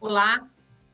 [0.00, 0.48] Olá,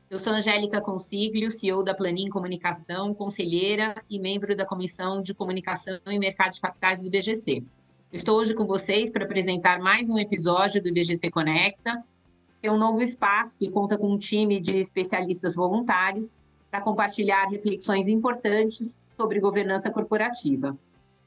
[0.09, 5.97] eu sou Angélica Consiglio, CEO da Planin Comunicação, conselheira e membro da Comissão de Comunicação
[6.05, 7.63] e Mercado de Capitais do IBGC.
[8.11, 12.03] Estou hoje com vocês para apresentar mais um episódio do IBGC Conecta,
[12.59, 16.35] que é um novo espaço que conta com um time de especialistas voluntários
[16.69, 20.77] para compartilhar reflexões importantes sobre governança corporativa.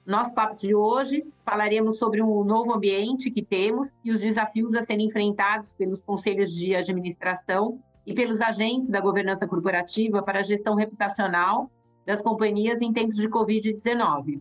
[0.07, 4.83] Nosso papo de hoje falaremos sobre um novo ambiente que temos e os desafios a
[4.83, 10.75] serem enfrentados pelos conselhos de administração e pelos agentes da governança corporativa para a gestão
[10.75, 11.71] reputacional
[12.07, 14.41] das companhias em tempos de Covid-19.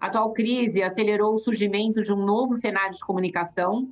[0.00, 3.88] A atual crise acelerou o surgimento de um novo cenário de comunicação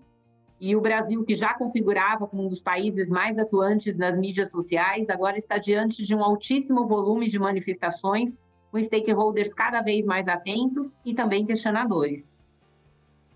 [0.60, 5.10] e o Brasil, que já configurava como um dos países mais atuantes nas mídias sociais,
[5.10, 8.38] agora está diante de um altíssimo volume de manifestações
[8.70, 12.28] com stakeholders cada vez mais atentos e também questionadores.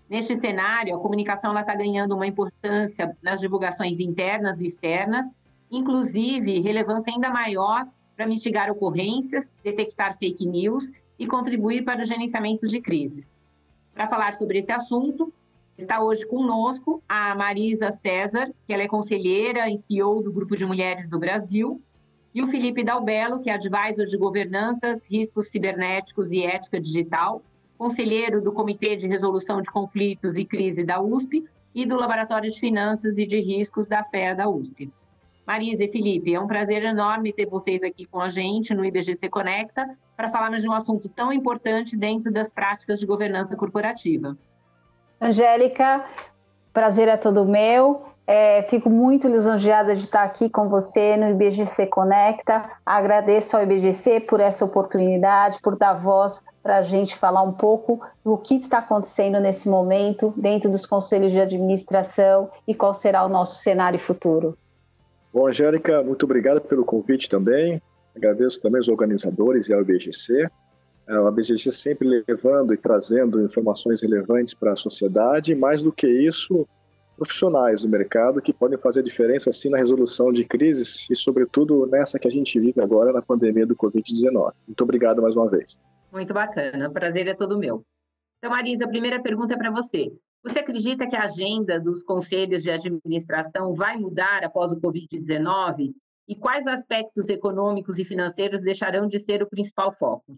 [0.09, 5.25] Neste cenário, a comunicação está ganhando uma importância nas divulgações internas e externas,
[5.71, 12.67] inclusive relevância ainda maior para mitigar ocorrências, detectar fake news e contribuir para o gerenciamento
[12.67, 13.31] de crises.
[13.93, 15.33] Para falar sobre esse assunto,
[15.77, 20.65] está hoje conosco a Marisa César, que ela é conselheira e CEO do Grupo de
[20.65, 21.81] Mulheres do Brasil,
[22.35, 27.41] e o Felipe Dalbello, que é advisor de governanças, riscos cibernéticos e ética digital,
[27.77, 32.59] conselheiro do Comitê de Resolução de Conflitos e Crise da USP e do Laboratório de
[32.59, 34.91] Finanças e de Riscos da FEA da USP.
[35.47, 39.29] Marisa e Felipe, é um prazer enorme ter vocês aqui com a gente no IBGC
[39.29, 44.37] Conecta para falarmos de um assunto tão importante dentro das práticas de governança corporativa.
[45.21, 46.03] Angélica,
[46.73, 48.14] prazer é todo meu.
[48.27, 52.65] É, fico muito lisonjeada de estar aqui com você no IBGC Conecta.
[52.83, 58.01] Agradeço ao IBGC por essa oportunidade, por dar voz para a gente falar um pouco
[58.23, 63.29] do que está acontecendo nesse momento dentro dos conselhos de administração e qual será o
[63.29, 64.57] nosso cenário futuro.
[65.31, 67.79] Bom, Angélica, muito obrigado pelo convite também.
[68.15, 70.49] Agradeço também os organizadores e ao IBGC.
[71.07, 76.07] É, o IBGC sempre levando e trazendo informações relevantes para a sociedade, mais do que
[76.07, 76.67] isso,
[77.15, 82.19] profissionais do mercado que podem fazer diferença assim na resolução de crises e, sobretudo, nessa
[82.19, 84.53] que a gente vive agora na pandemia do Covid-19.
[84.67, 85.79] Muito obrigado mais uma vez.
[86.11, 87.83] Muito bacana, o prazer é todo meu.
[88.37, 90.11] Então, Marisa, a primeira pergunta é para você.
[90.43, 95.93] Você acredita que a agenda dos conselhos de administração vai mudar após o Covid-19?
[96.27, 100.37] E quais aspectos econômicos e financeiros deixarão de ser o principal foco?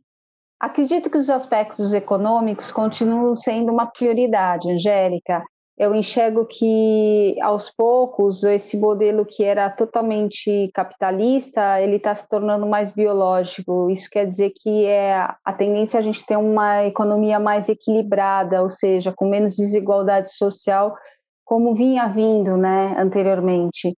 [0.60, 5.44] Acredito que os aspectos econômicos continuam sendo uma prioridade, Angélica
[5.78, 12.66] eu enxergo que aos poucos esse modelo que era totalmente capitalista ele está se tornando
[12.66, 13.88] mais biológico.
[13.90, 18.70] Isso quer dizer que é a tendência a gente ter uma economia mais equilibrada, ou
[18.70, 20.96] seja, com menos desigualdade social,
[21.46, 23.96] como vinha vindo, né, anteriormente.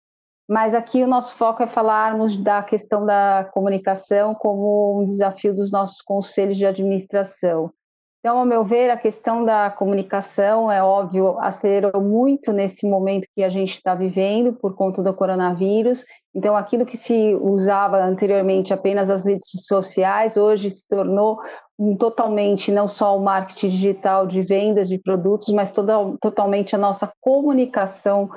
[0.49, 5.71] Mas aqui o nosso foco é falarmos da questão da comunicação como um desafio dos
[5.71, 7.71] nossos conselhos de administração.
[8.21, 13.45] Então, ao meu ver, a questão da comunicação é óbvio acelerou muito nesse momento que
[13.45, 16.05] a gente está vivendo por conta do coronavírus.
[16.35, 21.39] Então, aquilo que se usava anteriormente apenas as redes sociais, hoje se tornou
[21.79, 26.79] um, totalmente não só o marketing digital de vendas de produtos, mas toda, totalmente a
[26.79, 28.29] nossa comunicação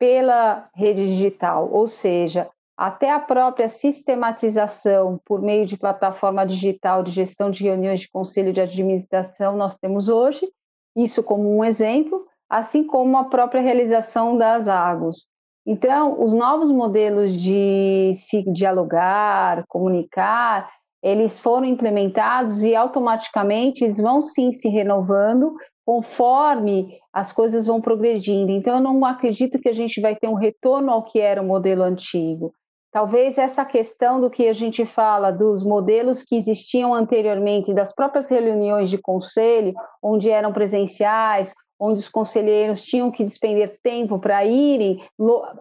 [0.00, 1.70] pela rede digital.
[1.72, 7.98] Ou seja, até a própria sistematização por meio de plataforma digital de gestão de reuniões
[7.98, 10.48] de conselho de administração nós temos hoje,
[10.96, 15.28] isso como um exemplo, assim como a própria realização das águas.
[15.66, 20.70] Então, os novos modelos de se dialogar, comunicar,
[21.02, 25.52] eles foram implementados e automaticamente eles vão sim se renovando
[25.84, 28.52] conforme as coisas vão progredindo.
[28.52, 31.46] Então, eu não acredito que a gente vai ter um retorno ao que era o
[31.46, 32.54] modelo antigo.
[32.90, 38.30] Talvez essa questão do que a gente fala dos modelos que existiam anteriormente, das próprias
[38.30, 45.02] reuniões de conselho, onde eram presenciais, onde os conselheiros tinham que despender tempo para irem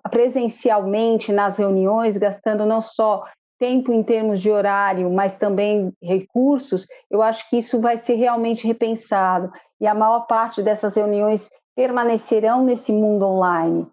[0.10, 3.24] presencialmente nas reuniões, gastando não só
[3.60, 8.66] tempo em termos de horário, mas também recursos, eu acho que isso vai ser realmente
[8.66, 9.52] repensado.
[9.82, 13.88] E a maior parte dessas reuniões permanecerão nesse mundo online.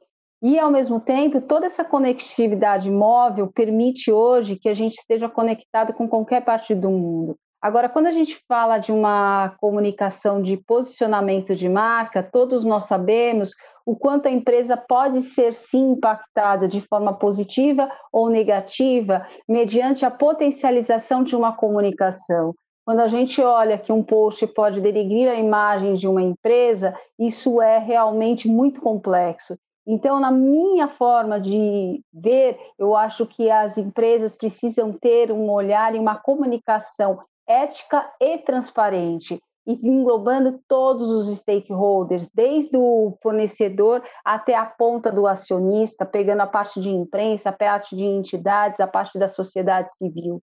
[0.46, 5.94] E, ao mesmo tempo, toda essa conectividade móvel permite hoje que a gente esteja conectado
[5.94, 7.34] com qualquer parte do mundo.
[7.62, 13.52] Agora, quando a gente fala de uma comunicação de posicionamento de marca, todos nós sabemos
[13.86, 20.10] o quanto a empresa pode ser sim impactada de forma positiva ou negativa mediante a
[20.10, 22.54] potencialização de uma comunicação.
[22.84, 27.62] Quando a gente olha que um post pode denigrir a imagem de uma empresa, isso
[27.62, 29.56] é realmente muito complexo.
[29.86, 35.94] Então, na minha forma de ver, eu acho que as empresas precisam ter um olhar
[35.94, 44.64] e uma comunicação ética e transparente, englobando todos os stakeholders, desde o fornecedor até a
[44.64, 49.28] ponta do acionista, pegando a parte de imprensa, a parte de entidades, a parte da
[49.28, 50.42] sociedade civil.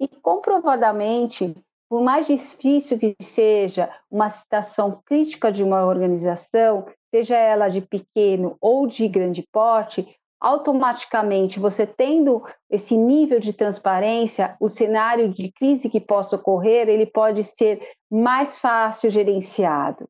[0.00, 1.54] E comprovadamente,
[1.88, 8.56] por mais difícil que seja uma situação crítica de uma organização, seja ela de pequeno
[8.60, 10.06] ou de grande porte,
[10.40, 17.06] automaticamente você tendo esse nível de transparência, o cenário de crise que possa ocorrer, ele
[17.06, 20.08] pode ser mais fácil gerenciado.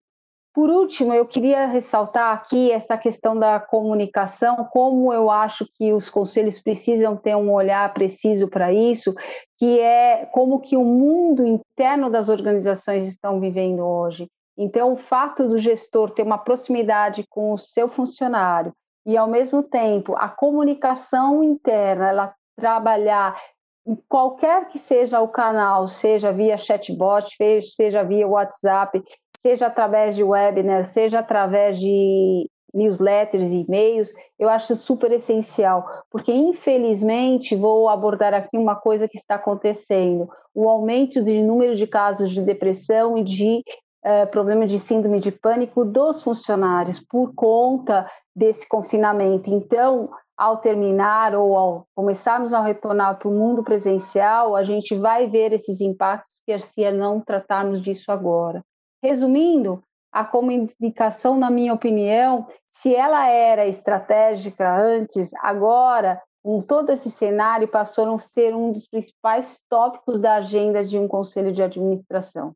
[0.54, 6.10] Por último, eu queria ressaltar aqui essa questão da comunicação, como eu acho que os
[6.10, 9.14] conselhos precisam ter um olhar preciso para isso,
[9.56, 14.28] que é como que o mundo interno das organizações estão vivendo hoje.
[14.58, 18.72] Então, o fato do gestor ter uma proximidade com o seu funcionário
[19.06, 23.40] e, ao mesmo tempo, a comunicação interna, ela trabalhar
[23.86, 27.36] em qualquer que seja o canal, seja via chatbot,
[27.74, 29.00] seja via WhatsApp,
[29.38, 37.56] seja através de webinar, seja através de newsletters e-mails, eu acho super essencial, porque infelizmente
[37.56, 42.42] vou abordar aqui uma coisa que está acontecendo: o aumento de número de casos de
[42.42, 43.62] depressão e de
[44.04, 49.50] uh, problema de síndrome de pânico dos funcionários por conta desse confinamento.
[49.50, 55.26] Então, ao terminar ou ao começarmos a retornar para o mundo presencial, a gente vai
[55.26, 58.64] ver esses impactos que se não tratarmos disso agora.
[59.02, 67.10] Resumindo, a comunicação, na minha opinião, se ela era estratégica antes, agora, com todo esse
[67.10, 72.54] cenário, passou a ser um dos principais tópicos da agenda de um conselho de administração.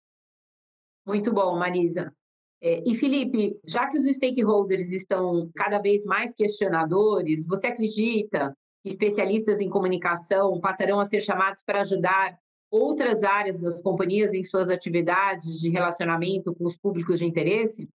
[1.07, 2.13] Muito bom, Marisa.
[2.61, 8.91] É, e Felipe, já que os stakeholders estão cada vez mais questionadores, você acredita que
[8.91, 12.39] especialistas em comunicação passarão a ser chamados para ajudar
[12.71, 17.89] outras áreas das companhias em suas atividades de relacionamento com os públicos de interesse?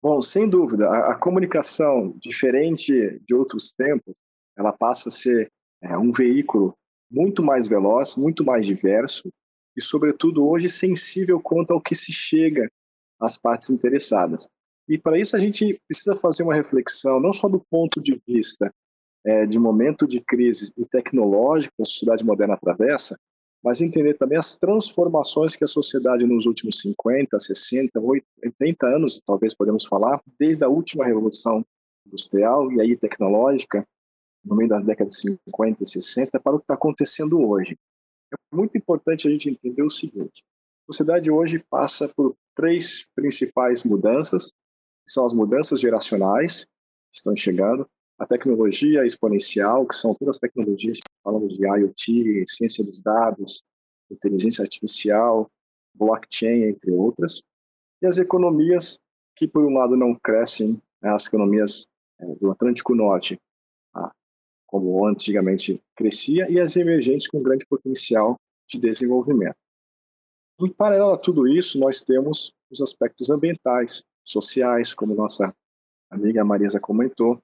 [0.00, 4.14] Bom, sem dúvida, a, a comunicação, diferente de outros tempos,
[4.56, 5.50] ela passa a ser
[5.82, 6.72] é, um veículo
[7.10, 9.28] muito mais veloz, muito mais diverso
[9.76, 12.70] e, sobretudo, hoje sensível quanto ao que se chega
[13.20, 14.48] às partes interessadas.
[14.88, 18.72] E para isso a gente precisa fazer uma reflexão, não só do ponto de vista
[19.24, 23.18] é, de momento de crise e tecnológico que a sociedade moderna atravessa,
[23.62, 29.52] mas entender também as transformações que a sociedade nos últimos 50, 60, 80 anos, talvez
[29.54, 31.66] podemos falar, desde a última revolução
[32.06, 33.84] industrial e aí tecnológica,
[34.44, 37.76] no meio das décadas de 50 e 60, para o que está acontecendo hoje.
[38.52, 40.44] Muito importante a gente entender o seguinte:
[40.82, 44.50] a sociedade hoje passa por três principais mudanças,
[45.04, 46.64] que são as mudanças geracionais,
[47.10, 47.88] que estão chegando,
[48.18, 53.64] a tecnologia exponencial, que são todas as tecnologias falamos de IoT, ciência dos dados,
[54.10, 55.50] inteligência artificial,
[55.92, 57.42] blockchain, entre outras,
[58.00, 59.00] e as economias
[59.34, 61.88] que, por um lado, não crescem, né, as economias
[62.20, 63.40] é, do Atlântico Norte,
[63.92, 64.12] tá?
[64.80, 68.36] Como antigamente crescia, e as emergentes com grande potencial
[68.68, 69.56] de desenvolvimento.
[70.60, 75.54] Em paralelo a tudo isso, nós temos os aspectos ambientais, sociais, como nossa
[76.10, 77.40] amiga Marisa comentou,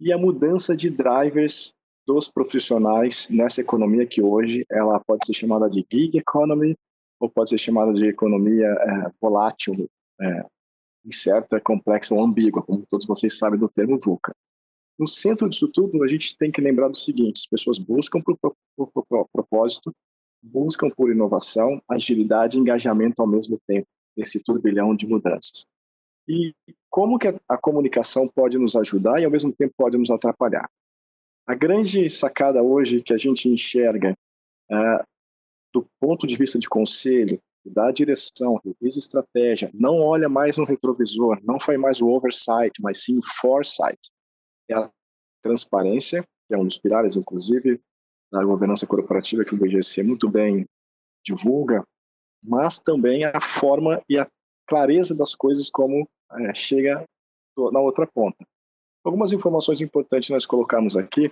[0.00, 1.72] e a mudança de drivers
[2.06, 6.76] dos profissionais nessa economia que hoje ela pode ser chamada de gig economy
[7.18, 9.88] ou pode ser chamada de economia é, volátil,
[10.20, 10.46] é,
[11.04, 14.34] incerta, complexa ou ambígua, como todos vocês sabem do termo VUCA.
[14.98, 18.36] No centro disso tudo, a gente tem que lembrar do seguinte: as pessoas buscam por,
[18.38, 19.94] por, por, propósito,
[20.42, 25.66] buscam por inovação, agilidade e engajamento ao mesmo tempo, nesse turbilhão de mudanças.
[26.28, 26.54] E
[26.88, 30.68] como que a, comunicação pode nos ajudar e ao mesmo tempo pode nos atrapalhar?
[31.46, 34.16] A grande sacada hoje que a gente enxerga
[34.70, 35.04] uh,
[35.72, 41.40] do ponto de vista de conselho, da direção, revisa estratégia, não olha mais no retrovisor,
[41.42, 43.98] não faz mais o oversight, mas sim o foresight.
[44.68, 44.90] É a
[45.42, 47.80] transparência, que é um dos pilares, inclusive,
[48.32, 50.66] da governança corporativa que o BGC muito bem
[51.24, 51.84] divulga,
[52.44, 54.28] mas também a forma e a
[54.66, 57.04] clareza das coisas como é, chega
[57.72, 58.44] na outra ponta.
[59.04, 61.30] Algumas informações importantes nós colocamos aqui,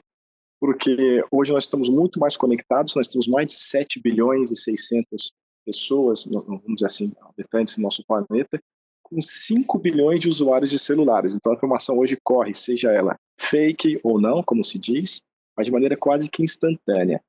[0.60, 5.32] porque hoje nós estamos muito mais conectados, nós temos mais de 7 bilhões e 600
[5.64, 8.60] pessoas, vamos dizer assim, habitantes no nosso planeta,
[9.12, 11.34] com 5 bilhões de usuários de celulares.
[11.34, 15.20] Então a informação hoje corre, seja ela fake ou não, como se diz,
[15.56, 17.22] mas de maneira quase que instantânea.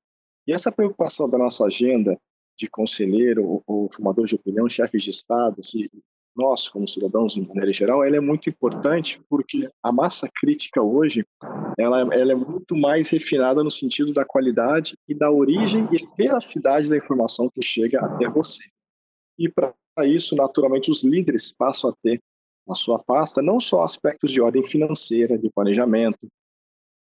[0.47, 2.17] E essa preocupação da nossa agenda
[2.57, 5.89] de conselheiro ou, formador de opinião, chefes de estados e
[6.35, 11.25] nós, como cidadãos, em maneira geral, ela é muito importante porque a massa crítica hoje
[11.77, 16.89] ela, ela é muito mais refinada no sentido da qualidade e da origem e veracidade
[16.89, 18.63] da informação que chega até você.
[19.37, 22.19] E para isso, naturalmente, os líderes passam a ter
[22.67, 26.27] na sua pasta não só aspectos de ordem financeira, de planejamento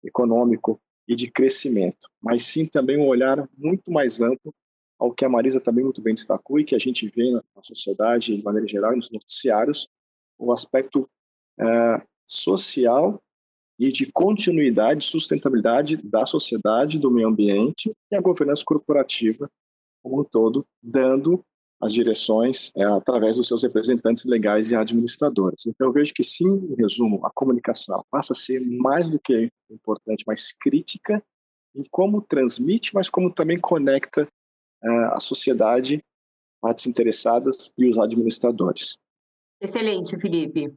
[0.04, 4.54] econômico e de crescimento, mas sim também um olhar muito mais amplo
[4.98, 8.38] ao que a Marisa também muito bem destacou e que a gente vê na, sociedade
[8.38, 9.88] de maneira geral e nos noticiários,
[10.38, 11.10] o aspecto
[11.60, 13.22] é, social
[13.78, 19.50] e de continuidade, sustentabilidade da sociedade, do meio ambiente e a governança corporativa
[20.02, 21.44] como um todo, dando
[21.84, 25.66] as direções é, através dos seus representantes legais e administradores.
[25.68, 29.52] Então, eu vejo que, sim, em resumo, a comunicação passa a ser mais do que
[29.70, 31.22] importante, mais crítica
[31.76, 34.28] em como transmite, mas como também conecta
[34.82, 36.02] é, a sociedade,
[36.62, 38.98] partes interessadas e os administradores.
[39.60, 40.74] Excelente, Felipe.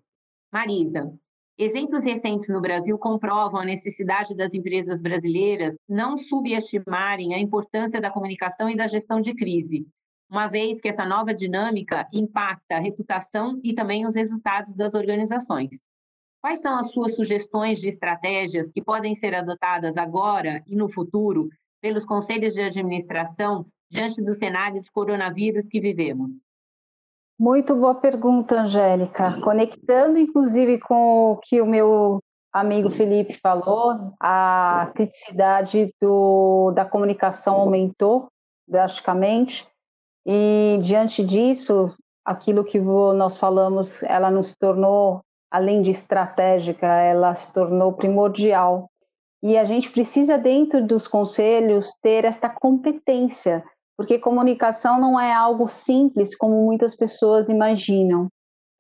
[0.53, 1.13] Marisa,
[1.57, 8.11] exemplos recentes no Brasil comprovam a necessidade das empresas brasileiras não subestimarem a importância da
[8.11, 9.87] comunicação e da gestão de crise
[10.29, 15.87] uma vez que essa nova dinâmica impacta a reputação e também os resultados das organizações.
[16.41, 21.49] Quais são as suas sugestões de estratégias que podem ser adotadas agora e no futuro
[21.81, 26.45] pelos conselhos de administração diante do cenário de coronavírus que vivemos?
[27.39, 29.41] Muito boa pergunta, Angélica.
[29.43, 32.19] Conectando, inclusive, com o que o meu
[32.53, 38.29] amigo Felipe falou, a criticidade do, da comunicação aumentou
[38.67, 39.69] drasticamente.
[40.27, 47.53] E diante disso, aquilo que nós falamos, ela nos tornou, além de estratégica, ela se
[47.53, 48.91] tornou primordial.
[49.41, 53.63] E a gente precisa, dentro dos conselhos, ter essa competência,
[53.97, 58.27] porque comunicação não é algo simples como muitas pessoas imaginam.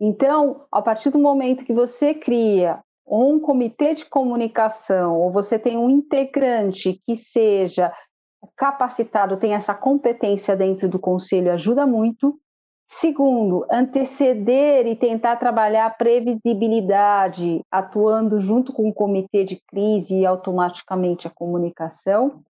[0.00, 5.78] Então, a partir do momento que você cria um comitê de comunicação, ou você tem
[5.78, 7.92] um integrante que seja
[8.56, 12.38] capacitado, tem essa competência dentro do conselho, ajuda muito.
[12.88, 20.26] Segundo, anteceder e tentar trabalhar a previsibilidade, atuando junto com o comitê de crise e
[20.26, 22.42] automaticamente a comunicação.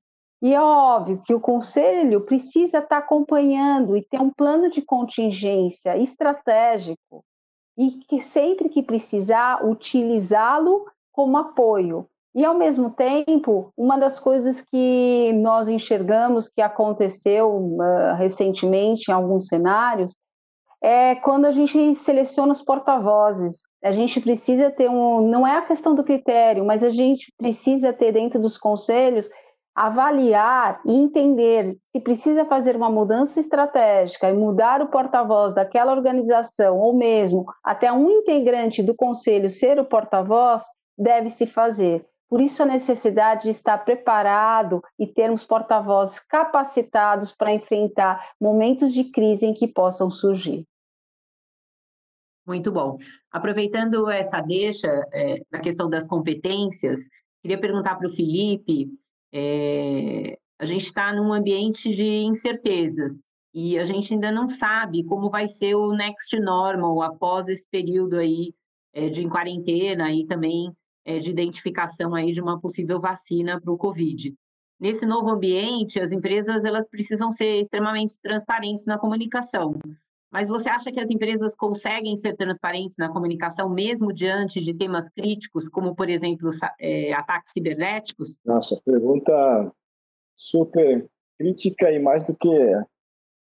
[0.42, 5.96] E é óbvio que o conselho precisa estar acompanhando e ter um plano de contingência
[5.96, 7.24] estratégico
[7.78, 14.60] e que sempre que precisar utilizá-lo como apoio, e, ao mesmo tempo, uma das coisas
[14.60, 20.14] que nós enxergamos que aconteceu uh, recentemente em alguns cenários
[20.82, 23.62] é quando a gente seleciona os porta-vozes.
[23.82, 25.26] A gente precisa ter um.
[25.26, 29.30] Não é a questão do critério, mas a gente precisa ter dentro dos conselhos
[29.74, 36.78] avaliar e entender se precisa fazer uma mudança estratégica e mudar o porta-voz daquela organização,
[36.78, 40.62] ou mesmo até um integrante do conselho ser o porta-voz,
[40.98, 42.06] deve se fazer.
[42.28, 49.04] Por isso, a necessidade de estar preparado e termos porta-vozes capacitados para enfrentar momentos de
[49.04, 50.66] crise em que possam surgir.
[52.44, 52.98] Muito bom.
[53.30, 57.00] Aproveitando essa deixa é, da questão das competências,
[57.42, 58.88] queria perguntar para o Felipe:
[59.32, 65.30] é, a gente está num ambiente de incertezas e a gente ainda não sabe como
[65.30, 68.54] vai ser o next normal após esse período aí
[68.92, 70.72] é, de quarentena e também
[71.06, 74.34] é, de identificação aí de uma possível vacina para o Covid.
[74.78, 79.78] Nesse novo ambiente, as empresas elas precisam ser extremamente transparentes na comunicação.
[80.30, 85.08] Mas você acha que as empresas conseguem ser transparentes na comunicação mesmo diante de temas
[85.08, 88.40] críticos, como, por exemplo, é, ataques cibernéticos?
[88.44, 89.72] Nossa, pergunta
[90.34, 91.08] super
[91.38, 92.50] crítica e mais do que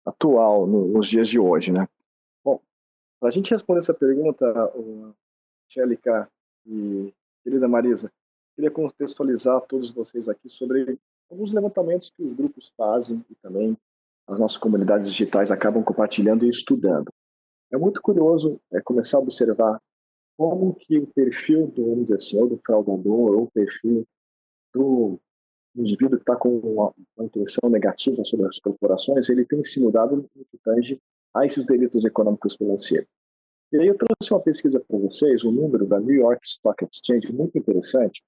[0.04, 1.88] atual nos dias de hoje, né?
[2.44, 2.60] Bom,
[3.18, 4.44] para a gente responder essa pergunta,
[5.66, 6.30] Angélica
[6.66, 7.12] e
[7.44, 8.10] Querida Marisa,
[8.56, 10.98] queria contextualizar todos vocês aqui sobre
[11.30, 13.76] alguns levantamentos que os grupos fazem e também
[14.26, 17.12] as nossas comunidades digitais acabam compartilhando e estudando.
[17.70, 19.78] É muito curioso é, começar a observar
[20.38, 24.06] como que o perfil do, vamos dizer assim, ou do fraudador, ou o perfil
[24.72, 25.20] do
[25.76, 30.16] indivíduo que está com uma, uma intenção negativa sobre as corporações, ele tem se mudado
[30.16, 31.00] no que tange
[31.34, 33.08] a esses delitos econômicos financeiros.
[33.74, 37.32] E aí eu trouxe uma pesquisa para vocês, um número da New York Stock Exchange
[37.32, 38.22] muito interessante,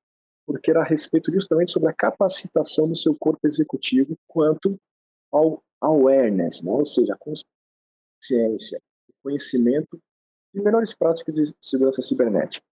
[0.44, 4.76] porque era a respeito justamente sobre a capacitação do seu corpo executivo quanto
[5.30, 6.72] ao awareness, né?
[6.72, 10.00] ou seja, a consciência, o conhecimento
[10.52, 12.66] de melhores práticas de segurança cibernética.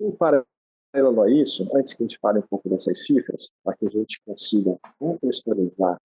[0.00, 3.86] Em paralelo a isso, antes que a gente fale um pouco dessas cifras, para que
[3.86, 5.96] a gente consiga contextualizar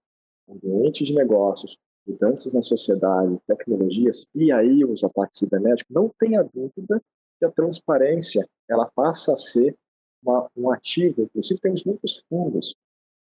[0.47, 7.01] ambiente de negócios, mudanças na sociedade, tecnologias e aí os ataques cibernéticos, não tenha dúvida
[7.39, 9.75] que a transparência ela passa a ser
[10.23, 11.23] uma, um ativo.
[11.23, 12.75] Inclusive, temos muitos fundos.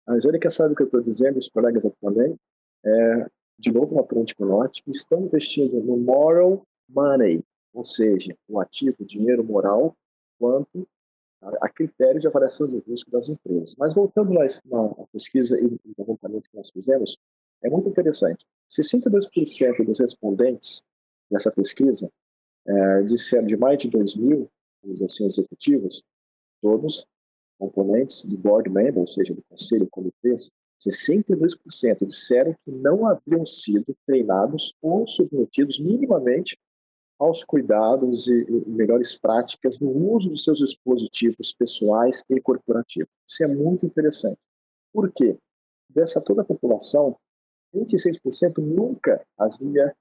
[0.06, 2.36] A Angélica sabe o que eu estou dizendo, os colegas aqui também,
[2.84, 3.26] é,
[3.58, 9.42] de novo no Atlântico Norte, estão investindo no moral money, ou seja, o ativo, dinheiro
[9.42, 9.96] moral,
[10.38, 10.86] quanto
[11.40, 13.74] a, a critério de avaliação de risco das empresas.
[13.78, 17.16] Mas voltando na, na pesquisa e levantamento que nós fizemos,
[17.62, 18.44] é muito interessante.
[18.70, 20.82] 62% dos respondentes
[21.30, 22.10] dessa pesquisa
[22.66, 24.50] é, disseram de mais de 2 mil
[25.02, 26.02] assim, executivos,
[26.60, 27.06] todos
[27.58, 30.50] componentes do board member, ou seja, do conselho, comitês,
[30.82, 36.58] 62% disseram que não haviam sido treinados ou submetidos minimamente
[37.18, 43.08] aos cuidados e, e melhores práticas no uso dos seus dispositivos pessoais e corporativos.
[43.26, 44.38] Isso é muito interessante.
[44.92, 45.38] Por quê?
[45.88, 47.16] Dessa toda a população,
[47.74, 49.94] 26% nunca havia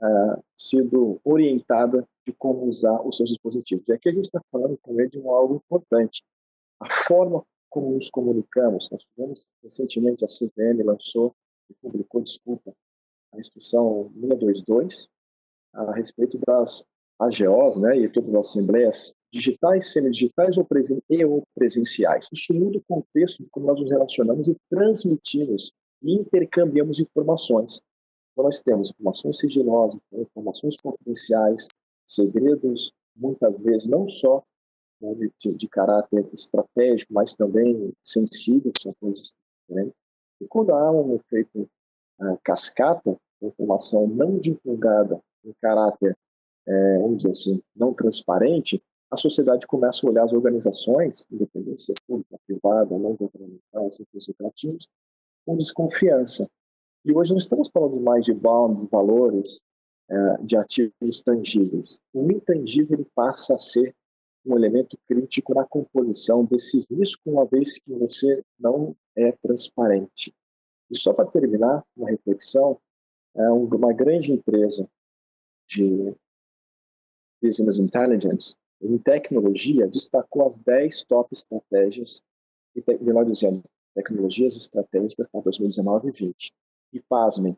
[0.00, 3.88] uh, sido orientada de como usar os seus dispositivos.
[3.88, 6.22] E aqui a gente está falando também de um algo importante.
[6.80, 8.88] A forma como nos comunicamos.
[8.88, 11.34] Nós tivemos recentemente a CVM lançou
[11.68, 12.72] e publicou, desculpa,
[13.32, 15.08] a instrução 622
[15.72, 16.84] a respeito das
[17.18, 22.28] AGOs, né, e todas as assembleias digitais, semidigitais ou presen e ou presenciais.
[22.32, 25.72] Isso muda o contexto de como nós nos relacionamos e transmitimos
[26.04, 27.80] e intercambiamos informações.
[28.32, 31.66] Então, nós temos informações sigilosas, informações confidenciais,
[32.06, 34.44] segredos, muitas vezes não só
[35.00, 39.94] né, de, de, caráter estratégico, mas também sensível, que são coisas diferentes.
[40.40, 41.68] E quando há um efeito
[42.20, 46.16] uh, cascata, informação não divulgada em caráter,
[46.66, 51.92] é, vamos dizer assim, não transparente, a sociedade começa a olhar as organizações, independente se
[51.92, 54.88] é pública, privada, não governamental, serviços lucrativos,
[55.44, 56.48] com desconfiança.
[57.04, 59.62] E hoje não estamos falando mais de bonds, valores,
[60.08, 62.00] é, de ativos tangíveis.
[62.12, 63.94] O intangível ele passa a ser
[64.44, 70.34] um elemento crítico na composição desse risco, uma vez que você não é transparente.
[70.90, 72.78] E só para terminar, uma reflexão,
[73.34, 74.88] é uma grande empresa
[75.66, 76.14] de
[77.42, 82.22] Business Intelligence, em tecnologia, destacou as 10 top estratégias,
[83.00, 83.62] melhor dizendo,
[83.94, 86.52] tecnologias estratégicas para 2019 e 2020.
[86.92, 87.56] E pasmem,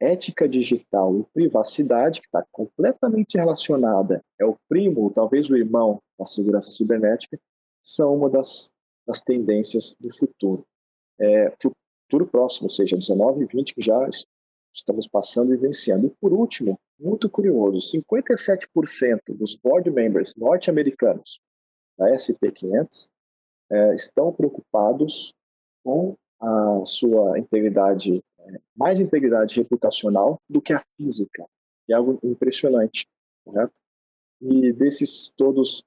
[0.00, 6.26] ética digital e privacidade, que está completamente relacionada, é o primo, talvez o irmão da
[6.26, 7.38] segurança cibernética,
[7.82, 8.72] são uma das,
[9.06, 10.64] das tendências do futuro.
[11.20, 14.08] É, futuro próximo, ou seja, 19 e 20, que já
[14.74, 16.06] estamos passando e vencendo.
[16.06, 21.40] E por último, muito curioso, 57% dos board members norte-americanos
[21.98, 23.10] da SP500
[23.70, 25.34] é, estão preocupados
[25.84, 31.46] com a sua integridade, é, mais integridade reputacional do que a física.
[31.88, 33.06] É algo impressionante,
[33.44, 33.80] correto?
[34.40, 35.84] E desses todos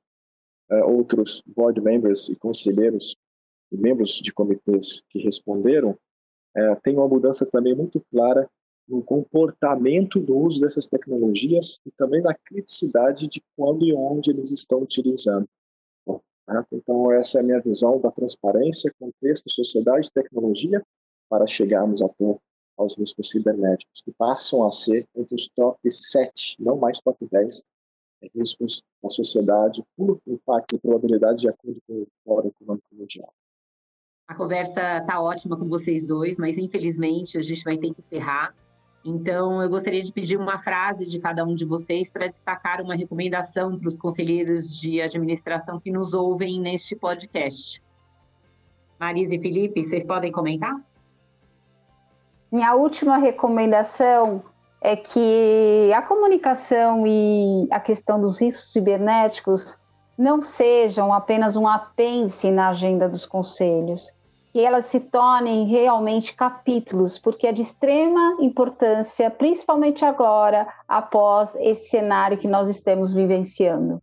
[0.70, 3.16] é, outros board members e conselheiros
[3.72, 5.98] e membros de comitês que responderam,
[6.56, 8.50] é, tem uma mudança também muito clara
[8.88, 14.52] no comportamento do uso dessas tecnologias e também na criticidade de quando e onde eles
[14.52, 15.48] estão utilizando.
[16.72, 20.84] Então, essa é a minha visão da transparência, contexto, sociedade tecnologia
[21.30, 22.38] para chegarmos até
[22.78, 27.64] aos riscos cibernéticos, que passam a ser entre os top 7, não mais top 10,
[28.34, 33.32] riscos da sociedade por impacto e probabilidade de acordo com o Fórum Econômico Mundial.
[34.28, 38.56] A conversa está ótima com vocês dois, mas infelizmente a gente vai ter que encerrar.
[39.08, 42.96] Então, eu gostaria de pedir uma frase de cada um de vocês para destacar uma
[42.96, 47.84] recomendação para os conselheiros de administração que nos ouvem neste podcast.
[49.00, 50.76] Marisa e Felipe, vocês podem comentar?
[52.52, 54.44] Minha última recomendação
[54.82, 59.80] é que a comunicação e a questão dos riscos cibernéticos
[60.18, 64.16] não sejam apenas um apêndice na agenda dos conselhos,
[64.56, 71.90] que elas se tornem realmente capítulos, porque é de extrema importância, principalmente agora, após esse
[71.90, 74.02] cenário que nós estamos vivenciando.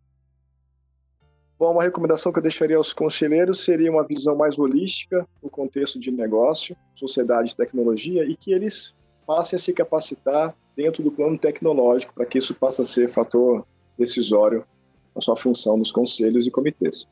[1.59, 5.99] Bom, uma recomendação que eu deixaria aos conselheiros seria uma visão mais holística no contexto
[5.99, 8.95] de negócio, sociedade e tecnologia, e que eles
[9.27, 13.67] passem a se capacitar dentro do plano tecnológico para que isso passe a ser fator
[13.97, 14.67] decisório
[15.15, 17.09] na sua função nos conselhos e comitês.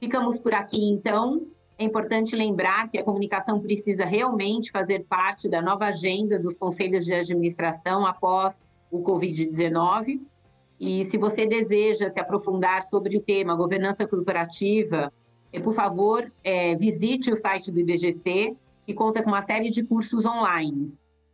[0.00, 1.54] Ficamos por aqui, então.
[1.78, 7.04] É importante lembrar que a comunicação precisa realmente fazer parte da nova agenda dos conselhos
[7.04, 10.20] de administração após o Covid-19.
[10.80, 15.12] E se você deseja se aprofundar sobre o tema governança corporativa,
[15.52, 19.82] é, por favor, é, visite o site do IBGC, que conta com uma série de
[19.82, 20.86] cursos online.